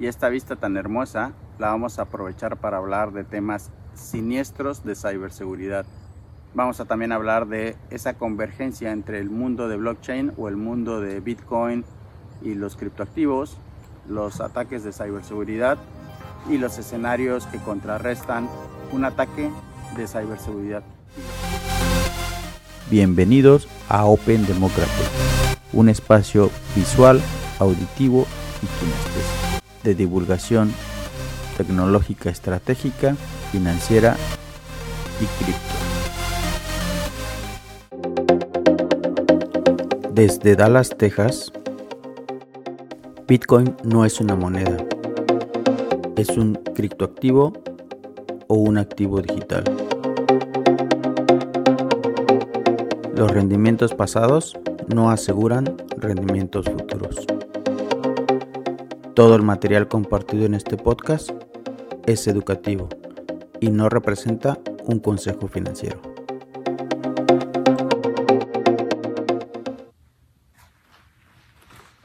y 0.00 0.06
esta 0.06 0.30
vista 0.30 0.56
tan 0.56 0.78
hermosa 0.78 1.32
la 1.58 1.68
vamos 1.68 1.98
a 1.98 2.02
aprovechar 2.02 2.56
para 2.56 2.78
hablar 2.78 3.12
de 3.12 3.22
temas 3.22 3.70
siniestros 3.94 4.82
de 4.82 4.94
ciberseguridad. 4.94 5.84
Vamos 6.54 6.80
a 6.80 6.86
también 6.86 7.12
hablar 7.12 7.46
de 7.46 7.76
esa 7.90 8.14
convergencia 8.14 8.92
entre 8.92 9.20
el 9.20 9.28
mundo 9.28 9.68
de 9.68 9.76
blockchain 9.76 10.32
o 10.38 10.48
el 10.48 10.56
mundo 10.56 11.02
de 11.02 11.20
Bitcoin 11.20 11.84
y 12.42 12.54
los 12.54 12.76
criptoactivos, 12.76 13.58
los 14.08 14.40
ataques 14.40 14.82
de 14.84 14.92
ciberseguridad 14.92 15.76
y 16.48 16.56
los 16.56 16.78
escenarios 16.78 17.46
que 17.46 17.58
contrarrestan 17.58 18.48
un 18.92 19.04
ataque 19.04 19.50
de 19.96 20.06
ciberseguridad. 20.06 20.82
Bienvenidos 22.90 23.68
a 23.90 24.06
Open 24.06 24.46
Democracy, 24.46 25.04
un 25.74 25.90
espacio 25.90 26.50
visual, 26.74 27.20
auditivo 27.60 28.26
y 28.62 28.66
kinestésico 28.66 29.39
de 29.82 29.94
divulgación 29.94 30.72
tecnológica 31.56 32.30
estratégica, 32.30 33.16
financiera 33.52 34.16
y 35.20 35.26
cripto. 35.44 35.60
Desde 40.12 40.56
Dallas, 40.56 40.90
Texas, 40.96 41.52
Bitcoin 43.26 43.76
no 43.84 44.04
es 44.04 44.20
una 44.20 44.34
moneda, 44.34 44.76
es 46.16 46.30
un 46.30 46.54
criptoactivo 46.74 47.52
o 48.48 48.54
un 48.54 48.78
activo 48.78 49.20
digital. 49.22 49.64
Los 53.14 53.30
rendimientos 53.30 53.94
pasados 53.94 54.58
no 54.88 55.10
aseguran 55.10 55.76
rendimientos 55.98 56.66
futuros. 56.66 57.26
Todo 59.14 59.34
el 59.34 59.42
material 59.42 59.88
compartido 59.88 60.46
en 60.46 60.54
este 60.54 60.76
podcast 60.76 61.30
es 62.06 62.28
educativo 62.28 62.88
y 63.58 63.70
no 63.70 63.88
representa 63.88 64.58
un 64.84 65.00
consejo 65.00 65.48
financiero. 65.48 66.00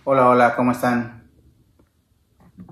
Hola, 0.03 0.30
hola, 0.30 0.56
¿cómo 0.56 0.72
están? 0.72 1.30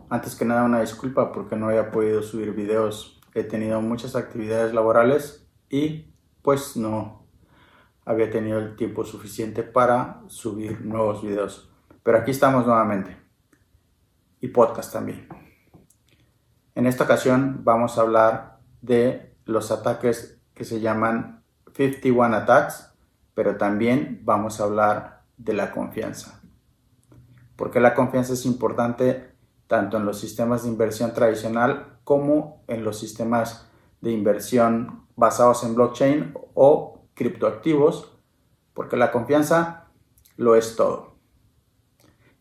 Antes 0.10 0.36
que 0.36 0.46
nada 0.46 0.64
una 0.64 0.82
disculpa 0.82 1.32
porque 1.32 1.56
no 1.56 1.68
había 1.68 1.92
podido 1.92 2.24
subir 2.24 2.54
videos. 2.54 3.22
He 3.36 3.44
tenido 3.44 3.82
muchas 3.82 4.16
actividades 4.16 4.74
laborales 4.74 5.48
y 5.70 6.12
pues 6.42 6.76
no 6.76 7.28
había 8.04 8.32
tenido 8.32 8.58
el 8.58 8.76
tiempo 8.76 9.06
suficiente 9.06 9.62
para 9.62 10.24
subir 10.28 10.82
nuevos 10.82 11.22
videos. 11.22 11.70
Pero 12.02 12.18
aquí 12.18 12.32
estamos 12.32 12.66
nuevamente. 12.66 13.23
Y 14.44 14.50
podcast 14.50 14.92
también. 14.92 15.30
En 16.76 16.86
esta 16.86 17.06
ocasión 17.06 17.62
vamos 17.64 17.98
a 17.98 18.02
hablar 18.02 18.60
de 18.82 19.38
los 19.46 19.72
ataques 19.72 20.38
que 20.54 20.66
se 20.66 20.82
llaman 20.82 21.46
51 21.74 22.36
attacks, 22.36 22.94
pero 23.36 23.56
también 23.56 24.20
vamos 24.26 24.60
a 24.60 24.66
hablar 24.66 25.22
de 25.38 25.54
la 25.54 25.72
confianza. 25.72 26.42
Porque 27.56 27.80
la 27.80 27.94
confianza 27.94 28.34
es 28.34 28.46
importante 28.46 29.34
tanto 29.68 29.96
en 29.96 30.06
los 30.06 30.20
sistemas 30.20 30.64
de 30.64 30.70
inversión 30.72 31.14
tradicional 31.14 32.00
como 32.04 32.66
en 32.68 32.84
los 32.84 33.00
sistemas 33.00 33.70
de 34.02 34.12
inversión 34.12 35.08
basados 35.16 35.64
en 35.64 35.74
blockchain 35.74 36.34
o 36.54 37.06
criptoactivos, 37.14 38.12
porque 38.74 38.98
la 38.98 39.10
confianza 39.10 39.88
lo 40.36 40.58
es 40.58 40.76
todo. 40.76 41.16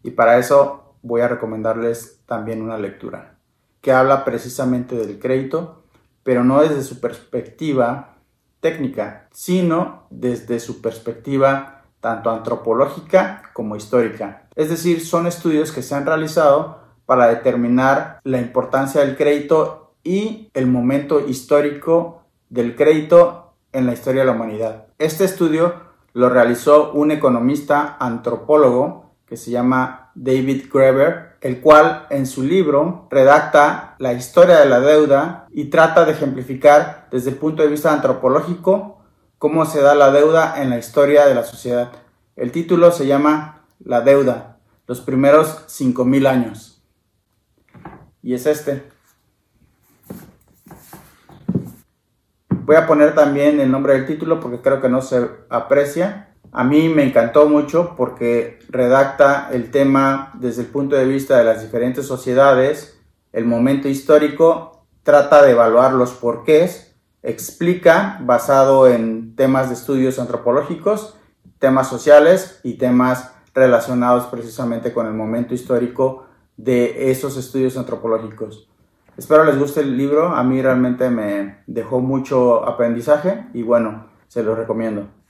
Y 0.02 0.10
para 0.10 0.38
eso 0.38 0.81
voy 1.02 1.20
a 1.20 1.28
recomendarles 1.28 2.20
también 2.26 2.62
una 2.62 2.78
lectura 2.78 3.36
que 3.80 3.92
habla 3.92 4.24
precisamente 4.24 4.94
del 4.94 5.18
crédito, 5.18 5.82
pero 6.22 6.44
no 6.44 6.62
desde 6.62 6.82
su 6.82 7.00
perspectiva 7.00 8.16
técnica, 8.60 9.28
sino 9.32 10.06
desde 10.10 10.60
su 10.60 10.80
perspectiva 10.80 11.82
tanto 12.00 12.30
antropológica 12.30 13.50
como 13.52 13.76
histórica. 13.76 14.48
Es 14.54 14.70
decir, 14.70 15.04
son 15.04 15.26
estudios 15.26 15.72
que 15.72 15.82
se 15.82 15.94
han 15.94 16.06
realizado 16.06 16.80
para 17.06 17.26
determinar 17.28 18.20
la 18.22 18.40
importancia 18.40 19.00
del 19.00 19.16
crédito 19.16 19.94
y 20.04 20.48
el 20.54 20.66
momento 20.66 21.20
histórico 21.20 22.22
del 22.50 22.76
crédito 22.76 23.54
en 23.72 23.86
la 23.86 23.92
historia 23.92 24.22
de 24.22 24.26
la 24.26 24.32
humanidad. 24.32 24.86
Este 24.98 25.24
estudio 25.24 25.74
lo 26.12 26.28
realizó 26.28 26.92
un 26.92 27.10
economista 27.10 27.96
antropólogo 27.98 29.12
que 29.26 29.36
se 29.36 29.50
llama 29.50 30.01
David 30.14 30.66
Graeber, 30.72 31.36
el 31.40 31.60
cual 31.60 32.06
en 32.10 32.26
su 32.26 32.42
libro 32.42 33.08
redacta 33.10 33.96
la 33.98 34.12
historia 34.12 34.58
de 34.58 34.68
la 34.68 34.80
deuda 34.80 35.46
y 35.50 35.66
trata 35.66 36.04
de 36.04 36.12
ejemplificar 36.12 37.08
desde 37.10 37.30
el 37.30 37.36
punto 37.36 37.62
de 37.62 37.68
vista 37.68 37.92
antropológico 37.92 39.02
cómo 39.38 39.64
se 39.66 39.80
da 39.80 39.94
la 39.94 40.12
deuda 40.12 40.62
en 40.62 40.70
la 40.70 40.78
historia 40.78 41.26
de 41.26 41.34
la 41.34 41.44
sociedad. 41.44 41.90
El 42.36 42.52
título 42.52 42.92
se 42.92 43.06
llama 43.06 43.64
La 43.84 44.00
deuda, 44.00 44.58
los 44.86 45.00
primeros 45.00 45.66
5.000 45.66 46.26
años. 46.28 46.82
Y 48.22 48.34
es 48.34 48.46
este. 48.46 48.84
Voy 52.64 52.76
a 52.76 52.86
poner 52.86 53.14
también 53.14 53.58
el 53.58 53.70
nombre 53.70 53.94
del 53.94 54.06
título 54.06 54.38
porque 54.38 54.60
creo 54.60 54.80
que 54.80 54.88
no 54.88 55.02
se 55.02 55.28
aprecia. 55.50 56.31
A 56.54 56.64
mí 56.64 56.90
me 56.90 57.02
encantó 57.02 57.48
mucho 57.48 57.94
porque 57.96 58.58
redacta 58.68 59.48
el 59.52 59.70
tema 59.70 60.32
desde 60.34 60.62
el 60.62 60.68
punto 60.68 60.96
de 60.96 61.06
vista 61.06 61.38
de 61.38 61.44
las 61.44 61.62
diferentes 61.62 62.06
sociedades, 62.06 63.00
el 63.32 63.46
momento 63.46 63.88
histórico, 63.88 64.84
trata 65.02 65.42
de 65.42 65.52
evaluar 65.52 65.94
los 65.94 66.12
porqués, 66.12 66.94
explica 67.22 68.18
basado 68.20 68.86
en 68.86 69.34
temas 69.34 69.68
de 69.68 69.74
estudios 69.74 70.18
antropológicos, 70.18 71.16
temas 71.58 71.88
sociales 71.88 72.60
y 72.62 72.74
temas 72.74 73.32
relacionados 73.54 74.26
precisamente 74.26 74.92
con 74.92 75.06
el 75.06 75.14
momento 75.14 75.54
histórico 75.54 76.26
de 76.58 77.10
esos 77.10 77.38
estudios 77.38 77.78
antropológicos. 77.78 78.68
Espero 79.16 79.44
les 79.44 79.58
guste 79.58 79.80
el 79.80 79.96
libro, 79.96 80.28
a 80.28 80.44
mí 80.44 80.60
realmente 80.60 81.08
me 81.08 81.62
dejó 81.66 82.00
mucho 82.00 82.66
aprendizaje 82.68 83.46
y 83.54 83.62
bueno, 83.62 84.08
se 84.28 84.42
lo 84.42 84.54
recomiendo. 84.54 85.21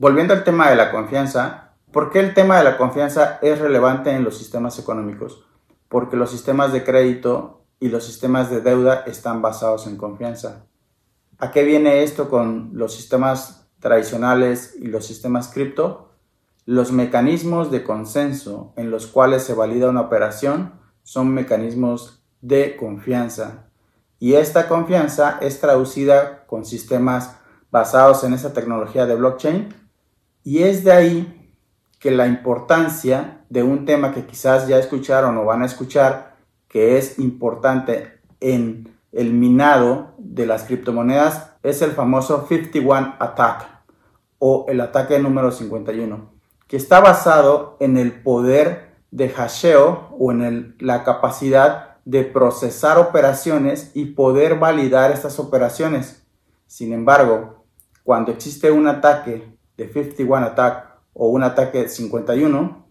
Volviendo 0.00 0.32
al 0.32 0.44
tema 0.44 0.70
de 0.70 0.76
la 0.76 0.90
confianza, 0.90 1.74
¿por 1.92 2.10
qué 2.10 2.20
el 2.20 2.32
tema 2.32 2.56
de 2.56 2.64
la 2.64 2.78
confianza 2.78 3.38
es 3.42 3.58
relevante 3.58 4.10
en 4.10 4.24
los 4.24 4.38
sistemas 4.38 4.78
económicos? 4.78 5.44
Porque 5.90 6.16
los 6.16 6.30
sistemas 6.30 6.72
de 6.72 6.84
crédito 6.84 7.66
y 7.80 7.90
los 7.90 8.06
sistemas 8.06 8.48
de 8.48 8.62
deuda 8.62 9.04
están 9.06 9.42
basados 9.42 9.86
en 9.86 9.98
confianza. 9.98 10.64
¿A 11.36 11.50
qué 11.50 11.64
viene 11.64 12.02
esto 12.02 12.30
con 12.30 12.70
los 12.72 12.94
sistemas 12.94 13.68
tradicionales 13.78 14.74
y 14.80 14.86
los 14.86 15.04
sistemas 15.04 15.48
cripto? 15.48 16.14
Los 16.64 16.92
mecanismos 16.92 17.70
de 17.70 17.84
consenso 17.84 18.72
en 18.76 18.90
los 18.90 19.06
cuales 19.06 19.42
se 19.42 19.52
valida 19.52 19.90
una 19.90 20.00
operación 20.00 20.80
son 21.02 21.28
mecanismos 21.34 22.24
de 22.40 22.74
confianza. 22.78 23.66
Y 24.18 24.32
esta 24.32 24.66
confianza 24.66 25.36
es 25.42 25.60
traducida 25.60 26.46
con 26.46 26.64
sistemas 26.64 27.36
basados 27.70 28.24
en 28.24 28.32
esa 28.32 28.54
tecnología 28.54 29.04
de 29.04 29.14
blockchain. 29.14 29.79
Y 30.50 30.64
es 30.64 30.82
de 30.82 30.90
ahí 30.90 31.48
que 32.00 32.10
la 32.10 32.26
importancia 32.26 33.44
de 33.50 33.62
un 33.62 33.84
tema 33.84 34.12
que 34.12 34.26
quizás 34.26 34.66
ya 34.66 34.78
escucharon 34.78 35.38
o 35.38 35.44
van 35.44 35.62
a 35.62 35.66
escuchar, 35.66 36.38
que 36.66 36.98
es 36.98 37.20
importante 37.20 38.18
en 38.40 38.92
el 39.12 39.32
minado 39.32 40.12
de 40.18 40.46
las 40.46 40.64
criptomonedas, 40.64 41.52
es 41.62 41.82
el 41.82 41.92
famoso 41.92 42.48
51 42.48 43.14
attack 43.20 43.68
o 44.40 44.66
el 44.68 44.80
ataque 44.80 45.20
número 45.20 45.52
51, 45.52 46.32
que 46.66 46.76
está 46.76 46.98
basado 46.98 47.76
en 47.78 47.96
el 47.96 48.20
poder 48.20 48.96
de 49.12 49.28
hasheo 49.28 50.08
o 50.18 50.32
en 50.32 50.74
la 50.80 51.04
capacidad 51.04 51.98
de 52.04 52.24
procesar 52.24 52.98
operaciones 52.98 53.92
y 53.94 54.06
poder 54.06 54.58
validar 54.58 55.12
estas 55.12 55.38
operaciones. 55.38 56.26
Sin 56.66 56.92
embargo, 56.92 57.66
cuando 58.02 58.32
existe 58.32 58.72
un 58.72 58.88
ataque 58.88 59.59
de 59.86 59.92
51 59.92 60.46
attack 60.46 60.86
o 61.12 61.28
un 61.28 61.42
ataque 61.42 61.82
de 61.82 61.88
51, 61.88 62.86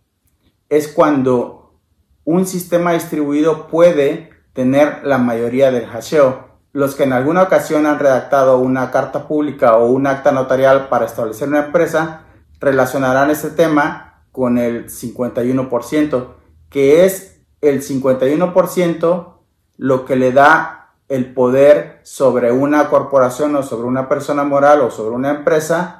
es 0.70 0.88
cuando 0.88 1.80
un 2.26 2.46
sistema 2.46 2.94
distribuido 2.94 3.68
puede 3.68 4.30
tener 4.54 5.02
la 5.04 5.18
mayoría 5.18 5.72
del 5.72 5.88
hasheo. 5.88 6.50
Los 6.72 6.96
que 6.96 7.04
en 7.04 7.14
alguna 7.14 7.44
ocasión 7.44 7.86
han 7.86 8.00
redactado 8.00 8.60
una 8.60 8.92
carta 8.92 9.28
pública 9.28 9.78
o 9.78 9.88
un 9.88 10.06
acta 10.06 10.32
notarial 10.32 10.90
para 10.90 11.06
establecer 11.06 11.48
una 11.48 11.66
empresa 11.66 12.26
relacionarán 12.60 13.32
este 13.32 13.50
tema 13.50 14.24
con 14.32 14.58
el 14.58 14.90
51%, 14.90 16.28
que 16.70 17.06
es 17.06 17.42
el 17.62 17.82
51% 17.82 19.34
lo 19.78 20.06
que 20.06 20.16
le 20.16 20.32
da 20.32 20.94
el 21.08 21.34
poder 21.34 22.02
sobre 22.04 22.52
una 22.52 22.90
corporación 22.90 23.56
o 23.56 23.64
sobre 23.64 23.88
una 23.88 24.08
persona 24.08 24.44
moral 24.44 24.82
o 24.82 24.92
sobre 24.92 25.16
una 25.16 25.32
empresa 25.32 25.99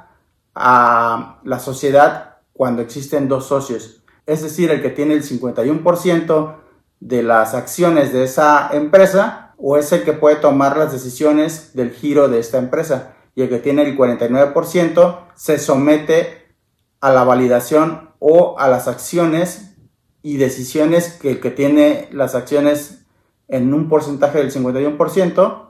a 0.54 1.40
la 1.44 1.58
sociedad 1.58 2.38
cuando 2.52 2.82
existen 2.82 3.28
dos 3.28 3.46
socios. 3.46 4.02
Es 4.26 4.42
decir, 4.42 4.70
el 4.70 4.82
que 4.82 4.90
tiene 4.90 5.14
el 5.14 5.22
51% 5.22 6.56
de 7.00 7.22
las 7.22 7.54
acciones 7.54 8.12
de 8.12 8.24
esa 8.24 8.68
empresa 8.72 9.54
o 9.56 9.76
es 9.76 9.92
el 9.92 10.04
que 10.04 10.12
puede 10.12 10.36
tomar 10.36 10.76
las 10.76 10.92
decisiones 10.92 11.74
del 11.74 11.90
giro 11.90 12.28
de 12.28 12.38
esta 12.38 12.58
empresa 12.58 13.14
y 13.34 13.42
el 13.42 13.48
que 13.48 13.58
tiene 13.58 13.82
el 13.82 13.96
49% 13.96 15.18
se 15.34 15.58
somete 15.58 16.54
a 17.00 17.10
la 17.10 17.24
validación 17.24 18.10
o 18.18 18.58
a 18.58 18.68
las 18.68 18.88
acciones 18.88 19.76
y 20.22 20.36
decisiones 20.36 21.14
que 21.14 21.30
el 21.30 21.40
que 21.40 21.50
tiene 21.50 22.08
las 22.12 22.34
acciones 22.34 23.06
en 23.48 23.72
un 23.72 23.88
porcentaje 23.88 24.38
del 24.38 24.52
51% 24.52 25.66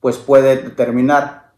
pues 0.00 0.16
puede 0.16 0.56
determinar. 0.56 1.52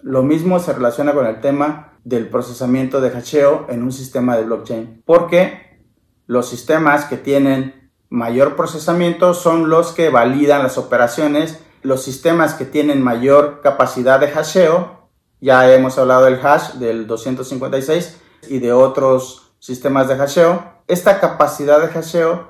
Lo 0.00 0.22
mismo 0.22 0.58
se 0.58 0.72
relaciona 0.72 1.12
con 1.12 1.26
el 1.26 1.40
tema 1.40 1.91
del 2.04 2.28
procesamiento 2.28 3.00
de 3.00 3.10
hasheo 3.10 3.66
en 3.68 3.82
un 3.82 3.92
sistema 3.92 4.36
de 4.36 4.44
blockchain, 4.44 5.02
porque 5.04 5.80
los 6.26 6.48
sistemas 6.48 7.04
que 7.04 7.16
tienen 7.16 7.90
mayor 8.08 8.56
procesamiento 8.56 9.34
son 9.34 9.70
los 9.70 9.92
que 9.92 10.10
validan 10.10 10.62
las 10.62 10.78
operaciones, 10.78 11.60
los 11.82 12.02
sistemas 12.02 12.54
que 12.54 12.64
tienen 12.64 13.02
mayor 13.02 13.60
capacidad 13.62 14.20
de 14.20 14.28
hasheo, 14.28 15.08
ya 15.40 15.72
hemos 15.72 15.98
hablado 15.98 16.24
del 16.24 16.44
hash 16.44 16.74
del 16.74 17.06
256 17.06 18.16
y 18.48 18.58
de 18.58 18.72
otros 18.72 19.52
sistemas 19.58 20.08
de 20.08 20.16
hasheo, 20.16 20.62
esta 20.88 21.20
capacidad 21.20 21.80
de 21.80 21.88
hasheo 21.88 22.48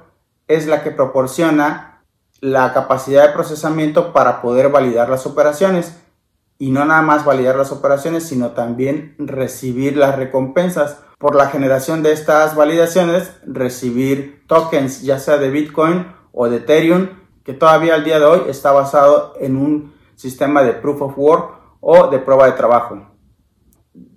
es 0.48 0.66
la 0.66 0.82
que 0.82 0.90
proporciona 0.90 2.02
la 2.40 2.72
capacidad 2.72 3.28
de 3.28 3.32
procesamiento 3.32 4.12
para 4.12 4.42
poder 4.42 4.68
validar 4.68 5.08
las 5.08 5.26
operaciones 5.26 5.96
y 6.62 6.70
no 6.70 6.84
nada 6.84 7.02
más 7.02 7.24
validar 7.24 7.56
las 7.56 7.72
operaciones, 7.72 8.22
sino 8.22 8.52
también 8.52 9.16
recibir 9.18 9.96
las 9.96 10.14
recompensas 10.14 10.98
por 11.18 11.34
la 11.34 11.48
generación 11.48 12.04
de 12.04 12.12
estas 12.12 12.54
validaciones, 12.54 13.32
recibir 13.44 14.44
tokens 14.46 15.02
ya 15.02 15.18
sea 15.18 15.38
de 15.38 15.50
Bitcoin 15.50 16.06
o 16.30 16.48
de 16.48 16.58
Ethereum, 16.58 17.08
que 17.42 17.52
todavía 17.52 17.96
al 17.96 18.04
día 18.04 18.20
de 18.20 18.26
hoy 18.26 18.42
está 18.46 18.70
basado 18.70 19.34
en 19.40 19.56
un 19.56 19.92
sistema 20.14 20.62
de 20.62 20.74
proof 20.74 21.02
of 21.02 21.14
work 21.18 21.58
o 21.80 22.06
de 22.06 22.20
prueba 22.20 22.46
de 22.46 22.52
trabajo. 22.52 23.08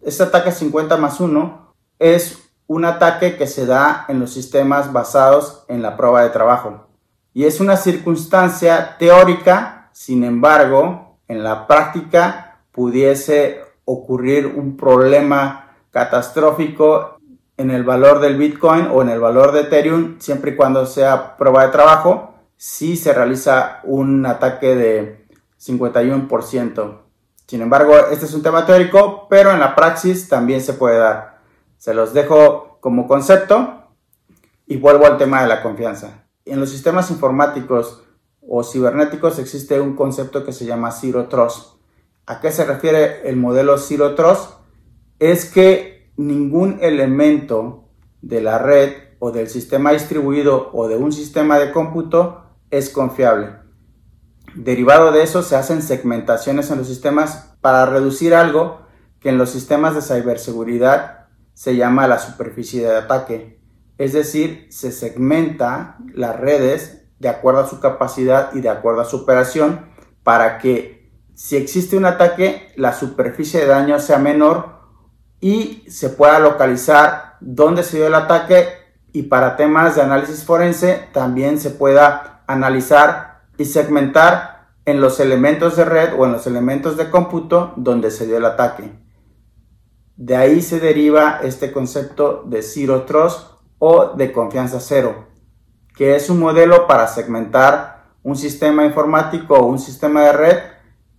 Este 0.03 0.21
ataque 0.21 0.51
50 0.51 0.97
más 0.97 1.19
1 1.19 1.73
es 1.97 2.47
un 2.67 2.85
ataque 2.85 3.37
que 3.37 3.47
se 3.47 3.65
da 3.65 4.05
en 4.07 4.19
los 4.19 4.31
sistemas 4.31 4.93
basados 4.93 5.65
en 5.67 5.81
la 5.81 5.97
prueba 5.97 6.21
de 6.21 6.29
trabajo. 6.29 6.89
Y 7.33 7.45
es 7.45 7.59
una 7.59 7.75
circunstancia 7.75 8.97
teórica, 8.99 9.89
sin 9.93 10.23
embargo, 10.23 11.04
en 11.27 11.43
la 11.43 11.67
práctica 11.67 12.59
pudiese 12.71 13.61
ocurrir 13.85 14.47
un 14.47 14.75
problema 14.75 15.77
catastrófico 15.91 17.17
en 17.57 17.71
el 17.71 17.83
valor 17.83 18.19
del 18.19 18.37
Bitcoin 18.37 18.87
o 18.91 19.01
en 19.01 19.09
el 19.09 19.19
valor 19.19 19.51
de 19.51 19.61
Ethereum, 19.61 20.19
siempre 20.19 20.51
y 20.51 20.55
cuando 20.55 20.85
sea 20.85 21.37
prueba 21.37 21.65
de 21.65 21.71
trabajo, 21.71 22.33
si 22.57 22.97
se 22.97 23.13
realiza 23.13 23.79
un 23.83 24.25
ataque 24.25 24.75
de 24.75 25.25
51%. 25.59 27.01
Sin 27.47 27.61
embargo, 27.61 27.95
este 28.11 28.25
es 28.25 28.33
un 28.33 28.43
tema 28.43 28.65
teórico, 28.65 29.27
pero 29.29 29.51
en 29.51 29.59
la 29.59 29.75
praxis 29.75 30.27
también 30.27 30.61
se 30.61 30.73
puede 30.73 30.97
dar. 30.97 31.39
Se 31.77 31.93
los 31.93 32.13
dejo 32.13 32.77
como 32.81 33.07
concepto 33.07 33.83
y 34.65 34.77
vuelvo 34.77 35.05
al 35.05 35.17
tema 35.17 35.41
de 35.41 35.47
la 35.47 35.61
confianza. 35.61 36.25
En 36.43 36.59
los 36.59 36.69
sistemas 36.69 37.11
informáticos 37.11 38.03
o 38.47 38.63
cibernéticos 38.63 39.39
existe 39.39 39.79
un 39.79 39.95
concepto 39.95 40.43
que 40.45 40.53
se 40.53 40.65
llama 40.65 40.91
Zero 40.91 41.27
Trust. 41.27 41.75
¿A 42.25 42.39
qué 42.39 42.51
se 42.51 42.65
refiere 42.65 43.27
el 43.29 43.35
modelo 43.35 43.77
Zero 43.77 44.15
Trust? 44.15 44.55
es 45.19 45.45
que 45.45 46.11
ningún 46.17 46.79
elemento 46.81 47.89
de 48.21 48.41
la 48.41 48.57
red 48.57 48.93
o 49.19 49.31
del 49.31 49.47
sistema 49.47 49.91
distribuido 49.91 50.71
o 50.73 50.87
de 50.87 50.97
un 50.97 51.11
sistema 51.11 51.57
de 51.57 51.71
cómputo 51.71 52.43
es 52.69 52.89
confiable. 52.89 53.55
Derivado 54.55 55.11
de 55.11 55.23
eso 55.23 55.41
se 55.41 55.55
hacen 55.55 55.81
segmentaciones 55.81 56.71
en 56.71 56.79
los 56.79 56.87
sistemas 56.87 57.55
para 57.61 57.85
reducir 57.85 58.33
algo 58.33 58.81
que 59.19 59.29
en 59.29 59.37
los 59.37 59.49
sistemas 59.49 59.95
de 59.95 60.01
ciberseguridad 60.01 61.27
se 61.53 61.75
llama 61.75 62.07
la 62.07 62.19
superficie 62.19 62.81
de 62.81 62.95
ataque. 62.95 63.59
Es 63.97 64.13
decir, 64.13 64.67
se 64.69 64.91
segmenta 64.91 65.97
las 66.13 66.37
redes 66.37 67.04
de 67.25 67.29
acuerdo 67.29 67.61
a 67.61 67.67
su 67.67 67.79
capacidad 67.79 68.53
y 68.53 68.61
de 68.61 68.69
acuerdo 68.69 69.01
a 69.01 69.05
su 69.05 69.17
operación 69.17 69.87
para 70.21 70.59
que 70.59 71.11
si 71.33 71.57
existe 71.57 71.97
un 71.97 72.05
ataque 72.05 72.71
la 72.75 72.93
superficie 72.93 73.61
de 73.61 73.65
daño 73.65 73.97
sea 73.97 74.19
menor 74.19 74.75
y 75.41 75.83
se 75.89 76.09
pueda 76.09 76.37
localizar 76.37 77.37
dónde 77.41 77.81
se 77.81 77.97
dio 77.97 78.05
el 78.05 78.13
ataque 78.13 78.67
y 79.11 79.23
para 79.23 79.55
temas 79.55 79.95
de 79.95 80.03
análisis 80.03 80.43
forense 80.43 81.07
también 81.13 81.59
se 81.59 81.71
pueda 81.71 82.43
analizar 82.45 83.41
y 83.57 83.65
segmentar 83.65 84.67
en 84.85 85.01
los 85.01 85.19
elementos 85.19 85.77
de 85.77 85.85
red 85.85 86.13
o 86.15 86.25
en 86.25 86.33
los 86.33 86.45
elementos 86.45 86.95
de 86.95 87.09
cómputo 87.09 87.73
donde 87.75 88.11
se 88.11 88.27
dio 88.27 88.37
el 88.37 88.45
ataque. 88.45 88.91
De 90.15 90.35
ahí 90.35 90.61
se 90.61 90.79
deriva 90.79 91.39
este 91.41 91.71
concepto 91.71 92.43
de 92.45 92.61
Zero 92.61 93.01
Trust 93.01 93.49
o 93.79 94.13
de 94.15 94.31
confianza 94.31 94.79
cero, 94.79 95.34
que 95.95 96.15
es 96.15 96.29
un 96.29 96.39
modelo 96.39 96.87
para 96.87 97.07
segmentar 97.07 98.05
un 98.23 98.35
sistema 98.35 98.85
informático 98.85 99.55
o 99.55 99.67
un 99.67 99.79
sistema 99.79 100.23
de 100.23 100.33
red 100.33 100.57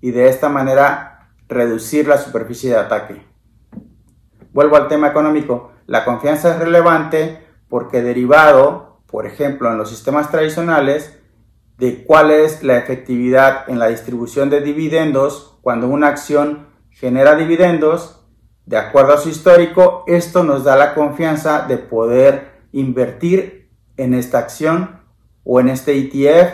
y 0.00 0.10
de 0.10 0.28
esta 0.28 0.48
manera 0.48 1.30
reducir 1.48 2.08
la 2.08 2.18
superficie 2.18 2.70
de 2.70 2.76
ataque. 2.76 3.22
Vuelvo 4.52 4.76
al 4.76 4.88
tema 4.88 5.08
económico. 5.08 5.72
La 5.86 6.04
confianza 6.04 6.52
es 6.52 6.58
relevante 6.58 7.46
porque 7.68 8.02
derivado, 8.02 9.00
por 9.06 9.26
ejemplo, 9.26 9.70
en 9.70 9.78
los 9.78 9.88
sistemas 9.88 10.30
tradicionales, 10.30 11.18
de 11.78 12.04
cuál 12.04 12.30
es 12.30 12.62
la 12.62 12.78
efectividad 12.78 13.68
en 13.68 13.78
la 13.78 13.88
distribución 13.88 14.48
de 14.50 14.62
dividendos 14.62 15.58
cuando 15.60 15.88
una 15.88 16.08
acción 16.08 16.68
genera 16.90 17.36
dividendos, 17.36 18.24
de 18.64 18.78
acuerdo 18.78 19.12
a 19.12 19.18
su 19.18 19.28
histórico, 19.28 20.04
esto 20.06 20.42
nos 20.42 20.64
da 20.64 20.74
la 20.76 20.94
confianza 20.94 21.66
de 21.68 21.76
poder 21.76 22.62
invertir 22.72 23.65
en 23.96 24.14
esta 24.14 24.38
acción 24.38 25.00
o 25.44 25.60
en 25.60 25.68
este 25.68 25.96
ETF, 25.96 26.52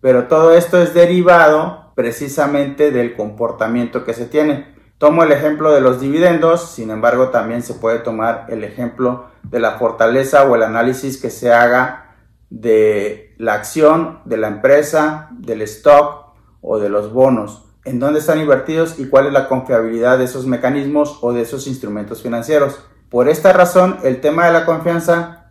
pero 0.00 0.24
todo 0.24 0.54
esto 0.54 0.80
es 0.80 0.94
derivado 0.94 1.92
precisamente 1.94 2.90
del 2.90 3.16
comportamiento 3.16 4.04
que 4.04 4.14
se 4.14 4.26
tiene. 4.26 4.74
Tomo 4.98 5.22
el 5.22 5.32
ejemplo 5.32 5.72
de 5.72 5.80
los 5.80 6.00
dividendos, 6.00 6.70
sin 6.70 6.90
embargo 6.90 7.28
también 7.28 7.62
se 7.62 7.74
puede 7.74 7.98
tomar 7.98 8.46
el 8.48 8.64
ejemplo 8.64 9.26
de 9.42 9.60
la 9.60 9.72
fortaleza 9.72 10.44
o 10.44 10.54
el 10.54 10.62
análisis 10.62 11.20
que 11.20 11.30
se 11.30 11.52
haga 11.52 12.16
de 12.50 13.34
la 13.38 13.54
acción 13.54 14.20
de 14.24 14.36
la 14.36 14.48
empresa, 14.48 15.28
del 15.32 15.62
stock 15.62 16.34
o 16.60 16.78
de 16.78 16.88
los 16.88 17.12
bonos, 17.12 17.64
en 17.84 17.98
dónde 17.98 18.20
están 18.20 18.40
invertidos 18.40 18.98
y 18.98 19.08
cuál 19.08 19.26
es 19.26 19.32
la 19.32 19.48
confiabilidad 19.48 20.18
de 20.18 20.24
esos 20.24 20.46
mecanismos 20.46 21.18
o 21.20 21.32
de 21.32 21.42
esos 21.42 21.66
instrumentos 21.66 22.22
financieros. 22.22 22.78
Por 23.10 23.28
esta 23.28 23.52
razón, 23.52 23.98
el 24.04 24.20
tema 24.20 24.46
de 24.46 24.52
la 24.52 24.64
confianza 24.64 25.43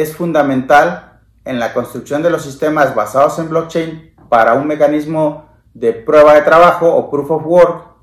es 0.00 0.16
fundamental 0.16 1.20
en 1.44 1.58
la 1.58 1.72
construcción 1.72 2.22
de 2.22 2.30
los 2.30 2.42
sistemas 2.42 2.94
basados 2.94 3.38
en 3.38 3.48
blockchain 3.48 4.14
para 4.28 4.54
un 4.54 4.66
mecanismo 4.66 5.46
de 5.74 5.92
prueba 5.92 6.34
de 6.34 6.42
trabajo 6.42 6.94
o 6.94 7.10
proof 7.10 7.30
of 7.30 7.46
work 7.46 7.96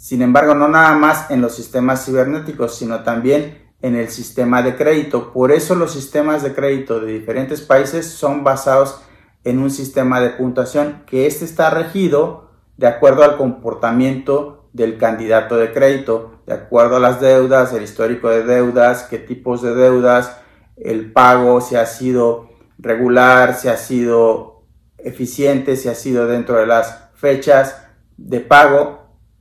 sin 0.00 0.22
embargo, 0.22 0.54
no 0.54 0.66
nada 0.66 0.96
más 0.96 1.30
en 1.30 1.42
los 1.42 1.54
sistemas 1.54 2.06
cibernéticos, 2.06 2.74
sino 2.74 3.02
también 3.02 3.70
en 3.82 3.96
el 3.96 4.08
sistema 4.08 4.62
de 4.62 4.74
crédito. 4.74 5.30
Por 5.30 5.52
eso 5.52 5.74
los 5.74 5.92
sistemas 5.92 6.42
de 6.42 6.54
crédito 6.54 7.00
de 7.00 7.12
diferentes 7.12 7.60
países 7.60 8.06
son 8.06 8.42
basados 8.42 9.02
en 9.44 9.58
un 9.58 9.70
sistema 9.70 10.22
de 10.22 10.30
puntuación 10.30 11.02
que 11.04 11.26
este 11.26 11.44
está 11.44 11.68
regido 11.68 12.48
de 12.78 12.86
acuerdo 12.86 13.24
al 13.24 13.36
comportamiento 13.36 14.70
del 14.72 14.96
candidato 14.96 15.58
de 15.58 15.70
crédito, 15.70 16.40
de 16.46 16.54
acuerdo 16.54 16.96
a 16.96 17.00
las 17.00 17.20
deudas, 17.20 17.74
el 17.74 17.82
histórico 17.82 18.30
de 18.30 18.44
deudas, 18.44 19.02
qué 19.02 19.18
tipos 19.18 19.60
de 19.60 19.74
deudas, 19.74 20.40
el 20.84 21.12
pago, 21.12 21.60
si 21.60 21.76
ha 21.76 21.86
sido 21.86 22.48
regular, 22.78 23.54
si 23.54 23.68
ha 23.68 23.76
sido 23.76 24.64
eficiente, 24.98 25.76
si 25.76 25.88
ha 25.88 25.94
sido 25.94 26.26
dentro 26.26 26.56
de 26.56 26.66
las 26.66 27.10
fechas 27.14 27.76
de 28.16 28.40
pago 28.40 29.00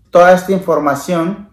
Toda 0.10 0.34
esta 0.34 0.51
información 0.51 1.50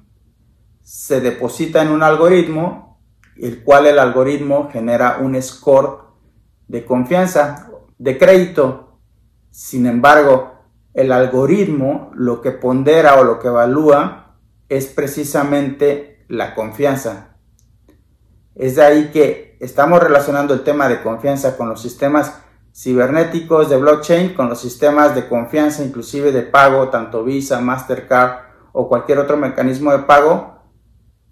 se 0.82 1.20
deposita 1.20 1.82
en 1.82 1.88
un 1.88 2.02
algoritmo, 2.02 3.02
el 3.36 3.62
cual 3.62 3.86
el 3.86 3.98
algoritmo 3.98 4.70
genera 4.72 5.18
un 5.20 5.40
score 5.42 5.98
de 6.66 6.86
confianza, 6.86 7.70
de 7.98 8.16
crédito. 8.16 8.98
Sin 9.50 9.84
embargo, 9.84 10.54
el 10.94 11.12
algoritmo 11.12 12.10
lo 12.14 12.40
que 12.40 12.52
pondera 12.52 13.20
o 13.20 13.24
lo 13.24 13.38
que 13.38 13.48
evalúa 13.48 14.38
es 14.70 14.86
precisamente 14.86 16.24
la 16.28 16.54
confianza. 16.54 17.36
Es 18.54 18.76
de 18.76 18.84
ahí 18.84 19.10
estamos 19.60 20.02
relacionando 20.02 20.54
el 20.54 20.62
tema 20.62 20.88
de 20.88 21.02
confianza 21.02 21.56
con 21.56 21.68
los 21.68 21.80
sistemas 21.80 22.42
cibernéticos 22.74 23.70
de 23.70 23.76
blockchain, 23.76 24.34
con 24.34 24.48
los 24.48 24.60
sistemas 24.60 25.14
de 25.14 25.28
confianza 25.28 25.82
inclusive 25.82 26.32
de 26.32 26.42
pago, 26.42 26.88
tanto 26.88 27.24
Visa, 27.24 27.60
Mastercard, 27.60 28.46
o 28.72 28.88
cualquier 28.88 29.18
otro 29.18 29.38
mecanismo 29.38 29.92
de 29.92 30.00
pago, 30.00 30.56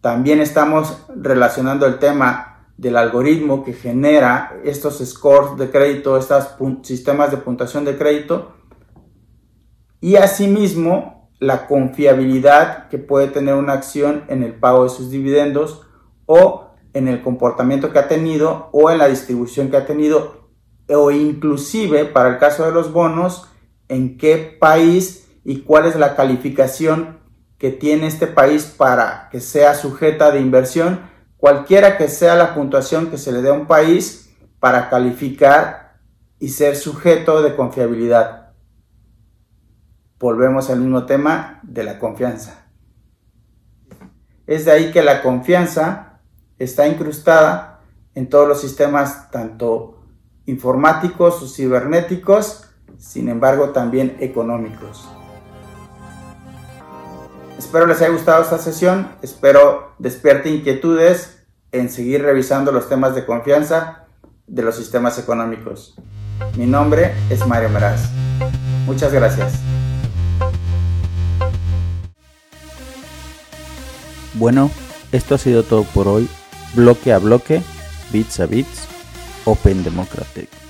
también 0.00 0.40
estamos 0.40 1.04
relacionando 1.14 1.86
el 1.86 1.98
tema 1.98 2.68
del 2.76 2.96
algoritmo 2.96 3.64
que 3.64 3.72
genera 3.72 4.58
estos 4.64 4.98
scores 4.98 5.56
de 5.56 5.70
crédito, 5.70 6.16
estos 6.16 6.56
sistemas 6.82 7.30
de 7.30 7.36
puntuación 7.36 7.84
de 7.84 7.96
crédito. 7.96 8.54
Y 10.00 10.16
asimismo 10.16 11.30
la 11.38 11.66
confiabilidad 11.66 12.88
que 12.88 12.98
puede 12.98 13.28
tener 13.28 13.54
una 13.54 13.74
acción 13.74 14.24
en 14.28 14.42
el 14.42 14.54
pago 14.54 14.84
de 14.84 14.90
sus 14.90 15.10
dividendos 15.10 15.86
o 16.26 16.63
en 16.94 17.08
el 17.08 17.20
comportamiento 17.22 17.92
que 17.92 17.98
ha 17.98 18.08
tenido 18.08 18.70
o 18.72 18.90
en 18.90 18.98
la 18.98 19.08
distribución 19.08 19.70
que 19.70 19.76
ha 19.76 19.86
tenido 19.86 20.48
o 20.88 21.10
inclusive 21.10 22.04
para 22.04 22.30
el 22.30 22.38
caso 22.38 22.64
de 22.64 22.72
los 22.72 22.92
bonos 22.92 23.48
en 23.88 24.16
qué 24.16 24.56
país 24.58 25.28
y 25.44 25.60
cuál 25.60 25.86
es 25.86 25.96
la 25.96 26.16
calificación 26.16 27.18
que 27.58 27.70
tiene 27.70 28.06
este 28.06 28.26
país 28.26 28.64
para 28.64 29.28
que 29.30 29.40
sea 29.40 29.74
sujeta 29.74 30.30
de 30.30 30.40
inversión, 30.40 31.00
cualquiera 31.36 31.96
que 31.96 32.08
sea 32.08 32.34
la 32.36 32.54
puntuación 32.54 33.10
que 33.10 33.18
se 33.18 33.32
le 33.32 33.42
dé 33.42 33.50
a 33.50 33.54
un 33.54 33.66
país 33.66 34.34
para 34.60 34.88
calificar 34.88 35.96
y 36.38 36.48
ser 36.48 36.76
sujeto 36.76 37.42
de 37.42 37.54
confiabilidad. 37.54 38.52
Volvemos 40.18 40.70
al 40.70 40.80
mismo 40.80 41.06
tema 41.06 41.60
de 41.62 41.84
la 41.84 41.98
confianza. 41.98 42.66
Es 44.46 44.64
de 44.64 44.72
ahí 44.72 44.92
que 44.92 45.02
la 45.02 45.22
confianza 45.22 46.13
está 46.58 46.86
incrustada 46.86 47.80
en 48.14 48.28
todos 48.28 48.48
los 48.48 48.60
sistemas, 48.60 49.30
tanto 49.30 50.02
informáticos 50.46 51.42
o 51.42 51.48
cibernéticos, 51.48 52.68
sin 52.98 53.28
embargo 53.28 53.70
también 53.70 54.16
económicos. 54.20 55.08
Espero 57.58 57.86
les 57.86 58.00
haya 58.00 58.10
gustado 58.10 58.42
esta 58.42 58.58
sesión, 58.58 59.08
espero 59.22 59.94
despierte 59.98 60.50
inquietudes 60.50 61.44
en 61.72 61.88
seguir 61.88 62.22
revisando 62.22 62.72
los 62.72 62.88
temas 62.88 63.14
de 63.14 63.24
confianza 63.24 64.06
de 64.46 64.62
los 64.62 64.76
sistemas 64.76 65.18
económicos. 65.18 65.94
Mi 66.56 66.66
nombre 66.66 67.14
es 67.30 67.46
Mario 67.46 67.70
Meraz. 67.70 68.10
Muchas 68.86 69.12
gracias. 69.12 69.54
Bueno, 74.34 74.70
esto 75.12 75.36
ha 75.36 75.38
sido 75.38 75.62
todo 75.62 75.84
por 75.84 76.08
hoy. 76.08 76.28
Bloque 76.74 77.12
a 77.12 77.18
bloque, 77.18 77.62
bits 78.10 78.40
a 78.40 78.46
bits, 78.46 78.88
Open 79.46 79.84
Democratic. 79.84 80.63